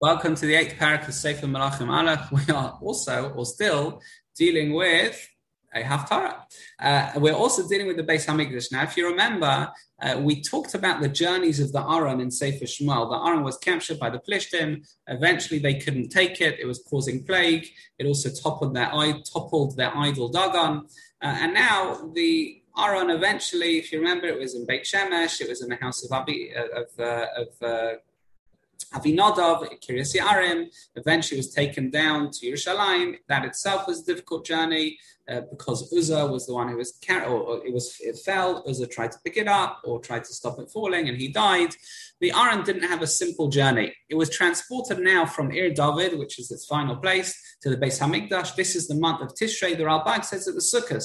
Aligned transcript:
Welcome 0.00 0.36
to 0.36 0.46
the 0.46 0.54
eighth 0.54 0.76
parak 0.78 1.08
of 1.08 1.14
Sefer 1.14 1.48
Melachim 1.48 1.90
Aleph. 1.90 2.30
We 2.30 2.54
are 2.54 2.78
also, 2.80 3.32
or 3.32 3.44
still, 3.44 4.00
dealing 4.36 4.72
with 4.72 5.28
a 5.74 5.82
Haftarah. 5.82 6.36
Uh, 6.78 7.10
we're 7.16 7.34
also 7.34 7.66
dealing 7.66 7.88
with 7.88 7.96
the 7.96 8.04
Beis 8.04 8.24
Hamikdash. 8.24 8.70
Now, 8.70 8.84
if 8.84 8.96
you 8.96 9.08
remember, 9.10 9.68
uh, 10.00 10.20
we 10.20 10.40
talked 10.40 10.74
about 10.74 11.00
the 11.00 11.08
journeys 11.08 11.58
of 11.58 11.72
the 11.72 11.80
Aron 11.80 12.20
in 12.20 12.30
Sefer 12.30 12.64
Shmuel. 12.64 13.10
The 13.10 13.28
Aron 13.28 13.42
was 13.42 13.58
captured 13.58 13.98
by 13.98 14.08
the 14.08 14.20
Plishtim. 14.20 14.86
Eventually, 15.08 15.58
they 15.58 15.74
couldn't 15.74 16.10
take 16.10 16.40
it. 16.40 16.60
It 16.60 16.66
was 16.66 16.78
causing 16.88 17.24
plague. 17.24 17.66
It 17.98 18.06
also 18.06 18.30
toppled 18.30 18.76
their, 18.76 18.92
toppled 19.32 19.76
their 19.76 19.96
idol 19.96 20.28
Dagon. 20.28 20.86
Uh, 21.20 21.38
and 21.40 21.54
now 21.54 22.12
the 22.14 22.62
Aron 22.78 23.10
eventually, 23.10 23.78
if 23.78 23.90
you 23.90 23.98
remember, 23.98 24.28
it 24.28 24.38
was 24.38 24.54
in 24.54 24.64
Beit 24.64 24.84
Shemesh. 24.84 25.40
It 25.40 25.48
was 25.48 25.60
in 25.60 25.70
the 25.70 25.76
house 25.76 26.04
of 26.04 26.12
Abi, 26.12 26.52
of, 26.54 26.86
uh, 27.00 27.26
of 27.36 27.48
uh, 27.60 27.94
Avinadav, 28.94 29.68
Kiryas 29.80 30.16
Yearim, 30.16 30.66
eventually 30.96 31.38
was 31.38 31.52
taken 31.52 31.90
down 31.90 32.30
to 32.30 32.46
Yerushalayim. 32.46 33.16
That 33.28 33.44
itself 33.44 33.86
was 33.86 34.00
a 34.00 34.04
difficult 34.04 34.46
journey 34.46 34.98
uh, 35.28 35.42
because 35.50 35.92
Uzzah 35.92 36.26
was 36.26 36.46
the 36.46 36.54
one 36.54 36.68
who 36.68 36.76
was 36.76 36.92
carried, 36.92 37.28
or, 37.28 37.64
it 37.66 37.72
was 37.72 37.96
it 38.00 38.16
fell. 38.24 38.64
Uzzah 38.66 38.86
tried 38.86 39.12
to 39.12 39.18
pick 39.24 39.36
it 39.36 39.46
up 39.46 39.82
or 39.84 40.00
tried 40.00 40.24
to 40.24 40.32
stop 40.32 40.58
it 40.58 40.70
falling, 40.70 41.08
and 41.08 41.18
he 41.18 41.28
died. 41.28 41.74
The 42.20 42.32
Aron 42.32 42.64
didn't 42.64 42.88
have 42.88 43.02
a 43.02 43.06
simple 43.06 43.48
journey. 43.48 43.94
It 44.08 44.14
was 44.14 44.30
transported 44.30 44.98
now 45.00 45.26
from 45.26 45.52
Ir 45.52 45.70
David, 45.70 46.18
which 46.18 46.38
is 46.38 46.50
its 46.50 46.64
final 46.64 46.96
place, 46.96 47.38
to 47.62 47.70
the 47.70 47.76
Beis 47.76 48.00
Hamikdash. 48.00 48.56
This 48.56 48.74
is 48.74 48.88
the 48.88 48.94
month 48.94 49.20
of 49.20 49.34
Tishrei. 49.34 49.76
The 49.76 49.84
Ralbag 49.84 50.24
says 50.24 50.48
at 50.48 50.54
the 50.54 50.60
Sukkot. 50.60 51.04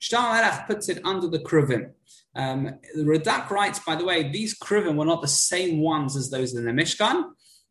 Shtar 0.00 0.64
puts 0.66 0.88
it 0.88 1.00
under 1.04 1.28
the 1.28 1.38
Kruvim. 1.38 1.92
Um, 2.36 2.78
the 2.94 3.02
Radak 3.02 3.50
writes, 3.50 3.80
by 3.80 3.96
the 3.96 4.04
way, 4.04 4.30
these 4.30 4.58
kruvim 4.58 4.96
were 4.96 5.04
not 5.04 5.22
the 5.22 5.28
same 5.28 5.80
ones 5.80 6.16
as 6.16 6.30
those 6.30 6.54
in 6.54 6.64
the 6.64 6.72
Mishkan. 6.72 7.24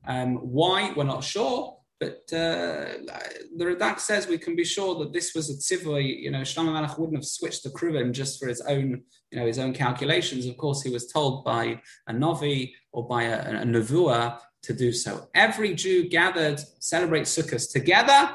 Um, 0.07 0.35
why? 0.35 0.93
We're 0.95 1.03
not 1.03 1.23
sure. 1.23 1.77
But 1.99 2.23
uh, 2.31 2.95
the 3.57 3.65
Radak 3.65 3.99
says 3.99 4.25
we 4.25 4.37
can 4.37 4.55
be 4.55 4.63
sure 4.63 4.97
that 4.99 5.11
this 5.11 5.35
was 5.35 5.49
a 5.49 5.53
tzivui. 5.55 6.21
You 6.21 6.31
know, 6.31 6.41
Shlomo 6.41 6.71
Melech 6.71 6.97
wouldn't 6.97 7.17
have 7.17 7.25
switched 7.25 7.63
the 7.63 7.71
kruvim 7.71 8.13
just 8.13 8.39
for 8.39 8.47
his 8.47 8.61
own, 8.61 9.03
you 9.31 9.39
know, 9.39 9.45
his 9.45 9.59
own 9.59 9.73
calculations. 9.73 10.45
Of 10.45 10.55
course, 10.55 10.81
he 10.81 10.89
was 10.89 11.11
told 11.11 11.43
by 11.43 11.81
a 12.07 12.13
novi 12.13 12.73
or 12.93 13.05
by 13.05 13.23
a, 13.23 13.61
a 13.61 13.65
nevuah 13.65 14.39
to 14.63 14.73
do 14.73 14.93
so. 14.93 15.27
Every 15.35 15.75
Jew 15.75 16.07
gathered 16.07 16.61
celebrates 16.79 17.37
Sukkot 17.37 17.69
together. 17.71 18.31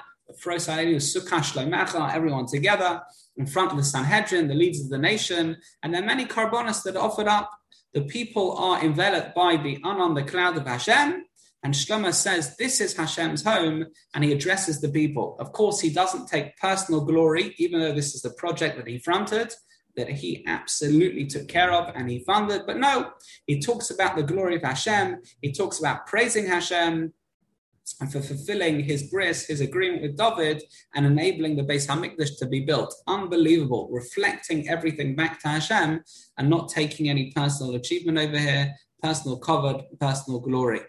Everyone 2.12 2.46
together 2.46 3.02
in 3.36 3.46
front 3.46 3.70
of 3.70 3.76
the 3.76 3.84
Sanhedrin, 3.84 4.48
the 4.48 4.54
leaders 4.54 4.82
of 4.82 4.90
the 4.90 4.98
nation, 4.98 5.56
and 5.82 5.92
there 5.92 6.02
are 6.02 6.06
many 6.06 6.24
korbanos 6.24 6.82
that 6.84 6.96
are 6.96 7.04
offered 7.04 7.28
up. 7.28 7.50
The 7.92 8.02
people 8.02 8.56
are 8.56 8.82
enveloped 8.82 9.34
by 9.34 9.56
the 9.56 9.78
Anon, 9.84 10.14
the 10.14 10.22
cloud 10.22 10.56
of 10.56 10.66
Hashem, 10.66 11.24
and 11.62 11.72
Shlomo 11.72 12.12
says 12.12 12.56
this 12.56 12.80
is 12.80 12.96
Hashem's 12.96 13.42
home, 13.42 13.86
and 14.14 14.22
he 14.22 14.32
addresses 14.32 14.80
the 14.80 14.90
people. 14.90 15.36
Of 15.40 15.52
course, 15.52 15.80
he 15.80 15.90
doesn't 15.90 16.28
take 16.28 16.56
personal 16.58 17.04
glory, 17.04 17.54
even 17.58 17.80
though 17.80 17.94
this 17.94 18.14
is 18.14 18.22
the 18.22 18.30
project 18.30 18.76
that 18.76 18.86
he 18.86 18.98
fronted, 18.98 19.54
that 19.96 20.08
he 20.08 20.44
absolutely 20.46 21.26
took 21.26 21.48
care 21.48 21.72
of 21.72 21.94
and 21.94 22.10
he 22.10 22.18
funded. 22.24 22.62
But 22.66 22.78
no, 22.78 23.12
he 23.46 23.60
talks 23.60 23.90
about 23.90 24.16
the 24.16 24.22
glory 24.22 24.56
of 24.56 24.62
Hashem. 24.62 25.22
He 25.40 25.52
talks 25.52 25.78
about 25.78 26.06
praising 26.06 26.46
Hashem 26.46 27.14
and 28.00 28.10
for 28.10 28.20
fulfilling 28.20 28.80
his 28.80 29.04
bris, 29.04 29.46
his 29.46 29.60
agreement 29.60 30.02
with 30.02 30.16
David, 30.16 30.62
and 30.94 31.06
enabling 31.06 31.56
the 31.56 31.62
Beis 31.62 31.86
Hamikdash 31.86 32.38
to 32.38 32.46
be 32.46 32.60
built. 32.60 32.94
Unbelievable, 33.06 33.88
reflecting 33.90 34.68
everything 34.68 35.14
back 35.14 35.40
to 35.40 35.48
Hashem 35.48 36.02
and 36.38 36.50
not 36.50 36.68
taking 36.68 37.08
any 37.08 37.32
personal 37.32 37.74
achievement 37.74 38.18
over 38.18 38.38
here, 38.38 38.74
personal 39.02 39.38
kavod, 39.40 39.84
personal 40.00 40.40
glory. 40.40 40.80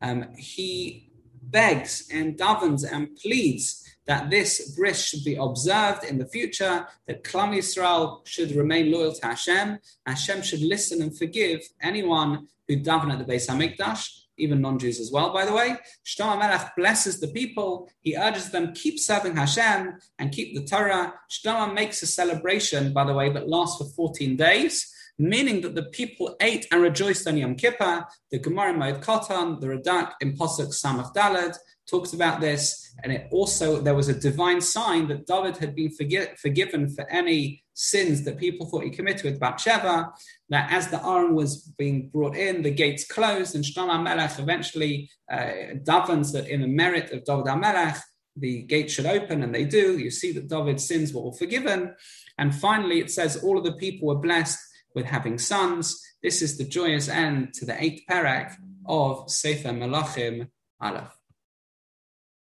Um, 0.00 0.26
he 0.36 1.10
begs 1.42 2.08
and 2.12 2.36
davens 2.38 2.84
and 2.90 3.16
pleads 3.16 3.84
that 4.06 4.30
this 4.30 4.74
bris 4.74 5.04
should 5.04 5.22
be 5.24 5.36
observed 5.36 6.04
in 6.04 6.18
the 6.18 6.26
future, 6.26 6.86
that 7.06 7.24
Klal 7.24 7.54
Yisrael 7.54 8.26
should 8.26 8.52
remain 8.52 8.90
loyal 8.90 9.12
to 9.12 9.26
Hashem, 9.26 9.78
Hashem 10.06 10.42
should 10.42 10.62
listen 10.62 11.02
and 11.02 11.16
forgive 11.16 11.60
anyone 11.82 12.48
who 12.66 12.78
daven 12.78 13.12
at 13.12 13.18
the 13.18 13.30
Beis 13.30 13.48
Hamikdash, 13.48 14.08
even 14.38 14.60
non-Jews 14.60 15.00
as 15.00 15.10
well, 15.12 15.32
by 15.32 15.44
the 15.44 15.52
way. 15.52 15.76
Shlomo 16.04 16.38
Melech 16.38 16.72
blesses 16.76 17.20
the 17.20 17.28
people. 17.28 17.90
He 18.00 18.16
urges 18.16 18.50
them 18.50 18.72
keep 18.74 18.98
serving 18.98 19.36
Hashem 19.36 19.98
and 20.18 20.32
keep 20.32 20.54
the 20.54 20.64
Torah. 20.64 21.14
Shlomo 21.30 21.74
makes 21.74 22.02
a 22.02 22.06
celebration, 22.06 22.92
by 22.92 23.04
the 23.04 23.14
way, 23.14 23.32
that 23.32 23.48
lasts 23.48 23.78
for 23.78 23.84
14 23.84 24.36
days, 24.36 24.92
meaning 25.18 25.60
that 25.62 25.74
the 25.74 25.84
people 25.84 26.36
ate 26.40 26.66
and 26.70 26.80
rejoiced 26.80 27.26
on 27.26 27.36
Yom 27.36 27.56
Kippur. 27.56 28.06
The 28.30 28.38
Gemara 28.38 28.72
Moed 28.72 29.02
Katan, 29.02 29.60
the 29.60 29.66
Radak 29.66 30.12
in 30.20 30.36
Pasuk 30.36 30.68
Samach 30.68 31.12
Daled, 31.14 31.56
talks 31.90 32.12
about 32.12 32.40
this, 32.40 32.94
and 33.02 33.12
it 33.12 33.28
also 33.32 33.80
there 33.80 33.94
was 33.94 34.08
a 34.08 34.20
divine 34.20 34.60
sign 34.60 35.08
that 35.08 35.26
David 35.26 35.56
had 35.56 35.74
been 35.74 35.90
forgi- 35.90 36.38
forgiven 36.38 36.88
for 36.90 37.08
any 37.10 37.64
sins 37.74 38.24
that 38.24 38.38
people 38.38 38.66
thought 38.66 38.84
he 38.84 38.90
committed 38.90 39.24
with 39.24 39.40
Bathsheba. 39.40 40.12
That 40.50 40.70
as 40.70 40.88
the 40.88 41.04
Aron 41.04 41.34
was 41.34 41.62
being 41.78 42.08
brought 42.08 42.36
in, 42.36 42.62
the 42.62 42.70
gates 42.70 43.06
closed, 43.06 43.54
and 43.54 43.64
Shlomo 43.64 44.02
Melech 44.02 44.38
eventually 44.38 45.10
uh, 45.32 45.78
davens 45.82 46.32
that 46.32 46.48
in 46.48 46.60
the 46.60 46.68
merit 46.68 47.10
of 47.12 47.24
David 47.24 47.56
Melech, 47.56 47.96
the 48.36 48.62
gate 48.62 48.90
should 48.90 49.06
open, 49.06 49.42
and 49.42 49.54
they 49.54 49.64
do. 49.64 49.98
You 49.98 50.10
see 50.10 50.32
that 50.32 50.48
David's 50.48 50.86
sins 50.86 51.12
were 51.12 51.22
all 51.22 51.32
forgiven, 51.32 51.94
and 52.36 52.54
finally 52.54 53.00
it 53.00 53.10
says 53.10 53.42
all 53.42 53.58
of 53.58 53.64
the 53.64 53.72
people 53.72 54.08
were 54.08 54.18
blessed 54.18 54.58
with 54.94 55.06
having 55.06 55.38
sons. 55.38 56.00
This 56.22 56.42
is 56.42 56.58
the 56.58 56.64
joyous 56.64 57.08
end 57.08 57.54
to 57.54 57.64
the 57.64 57.82
eighth 57.82 58.02
parak 58.08 58.54
of 58.86 59.30
Sefer 59.30 59.70
Melachim 59.70 60.48
Aleph. 60.80 61.17